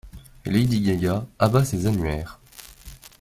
Lady 0.47 0.81
Gaga 0.81 1.27
abat 1.37 1.63
ses 1.63 1.85
annuaires. 1.85 2.39